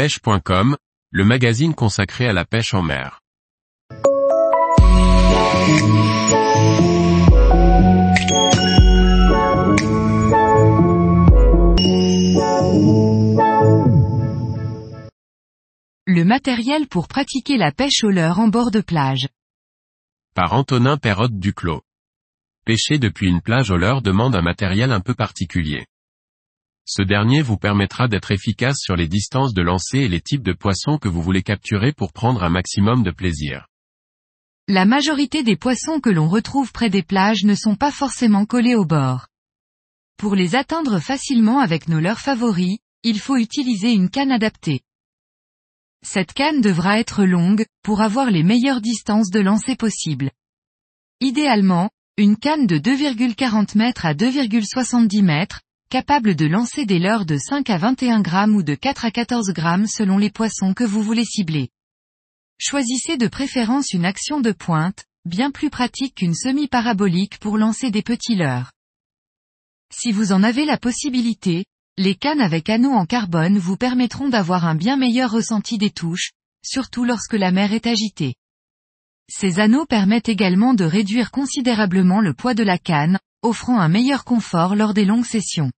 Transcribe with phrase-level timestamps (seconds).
[0.00, 0.78] pêche.com,
[1.10, 3.20] le magazine consacré à la pêche en mer.
[16.06, 19.28] Le matériel pour pratiquer la pêche au leurre en bord de plage.
[20.34, 21.82] Par Antonin Perrotte Duclos.
[22.64, 25.84] Pêcher depuis une plage au leurre demande un matériel un peu particulier.
[26.92, 30.52] Ce dernier vous permettra d'être efficace sur les distances de lancer et les types de
[30.52, 33.68] poissons que vous voulez capturer pour prendre un maximum de plaisir.
[34.66, 38.74] La majorité des poissons que l'on retrouve près des plages ne sont pas forcément collés
[38.74, 39.28] au bord.
[40.16, 44.80] Pour les atteindre facilement avec nos leurres favoris, il faut utiliser une canne adaptée.
[46.04, 50.32] Cette canne devra être longue, pour avoir les meilleures distances de lancer possibles.
[51.20, 55.46] Idéalement, une canne de 2,40 m à 2,70 m,
[55.90, 59.52] capable de lancer des leurres de 5 à 21 grammes ou de 4 à 14
[59.52, 61.68] grammes selon les poissons que vous voulez cibler.
[62.58, 68.02] Choisissez de préférence une action de pointe, bien plus pratique qu'une semi-parabolique pour lancer des
[68.02, 68.70] petits leurres.
[69.92, 71.64] Si vous en avez la possibilité,
[71.98, 76.30] les cannes avec anneaux en carbone vous permettront d'avoir un bien meilleur ressenti des touches,
[76.64, 78.36] surtout lorsque la mer est agitée.
[79.28, 84.22] Ces anneaux permettent également de réduire considérablement le poids de la canne, offrant un meilleur
[84.24, 85.72] confort lors des longues sessions.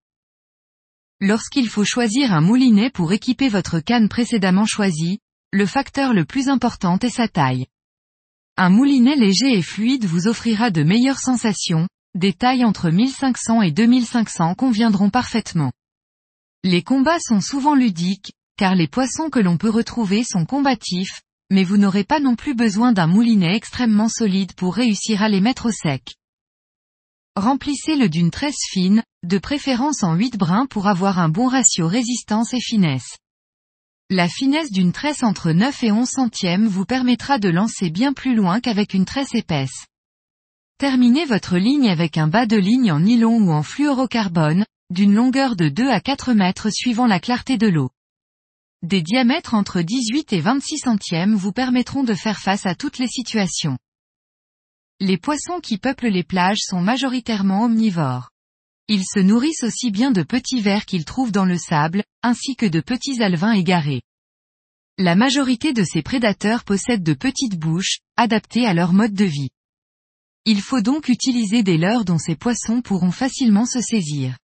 [1.25, 5.21] Lorsqu'il faut choisir un moulinet pour équiper votre canne précédemment choisie,
[5.53, 7.67] le facteur le plus important est sa taille.
[8.57, 13.71] Un moulinet léger et fluide vous offrira de meilleures sensations, des tailles entre 1500 et
[13.71, 15.71] 2500 conviendront parfaitement.
[16.65, 21.63] Les combats sont souvent ludiques, car les poissons que l'on peut retrouver sont combatifs, mais
[21.63, 25.67] vous n'aurez pas non plus besoin d'un moulinet extrêmement solide pour réussir à les mettre
[25.67, 26.17] au sec.
[27.37, 32.53] Remplissez-le d'une tresse fine, de préférence en 8 brins pour avoir un bon ratio résistance
[32.53, 33.17] et finesse.
[34.11, 38.35] La finesse d'une tresse entre 9 et 11 centièmes vous permettra de lancer bien plus
[38.35, 39.87] loin qu'avec une tresse épaisse.
[40.77, 45.57] Terminez votre ligne avec un bas de ligne en nylon ou en fluorocarbone, d'une longueur
[45.57, 47.89] de 2 à 4 mètres suivant la clarté de l'eau.
[48.83, 53.09] Des diamètres entre 18 et 26 centièmes vous permettront de faire face à toutes les
[53.09, 53.79] situations.
[55.05, 58.31] Les poissons qui peuplent les plages sont majoritairement omnivores.
[58.87, 62.67] Ils se nourrissent aussi bien de petits vers qu'ils trouvent dans le sable, ainsi que
[62.67, 64.03] de petits alevins égarés.
[64.99, 69.51] La majorité de ces prédateurs possèdent de petites bouches, adaptées à leur mode de vie.
[70.45, 74.39] Il faut donc utiliser des leurres dont ces poissons pourront facilement se saisir.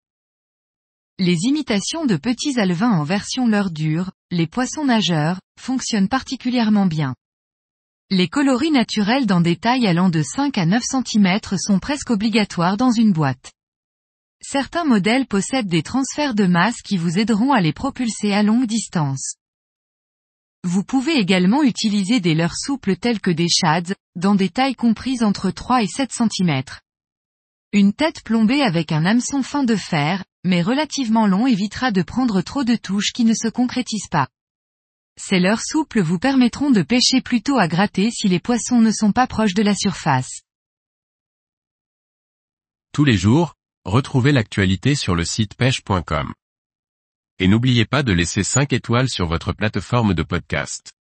[1.19, 7.13] Les imitations de petits alevins en version leurre dure, les poissons nageurs, fonctionnent particulièrement bien.
[8.09, 12.77] Les coloris naturels dans des tailles allant de 5 à 9 cm sont presque obligatoires
[12.77, 13.51] dans une boîte.
[14.41, 18.65] Certains modèles possèdent des transferts de masse qui vous aideront à les propulser à longue
[18.65, 19.35] distance.
[20.63, 25.21] Vous pouvez également utiliser des leurres souples tels que des shads, dans des tailles comprises
[25.21, 26.63] entre 3 et 7 cm.
[27.73, 32.41] Une tête plombée avec un hameçon fin de fer, mais relativement long évitera de prendre
[32.41, 34.29] trop de touches qui ne se concrétisent pas.
[35.17, 39.11] Ces leurres souples vous permettront de pêcher plutôt à gratter si les poissons ne sont
[39.11, 40.41] pas proches de la surface.
[42.93, 46.33] Tous les jours, retrouvez l'actualité sur le site pêche.com.
[47.39, 50.96] Et n'oubliez pas de laisser 5 étoiles sur votre plateforme de podcast.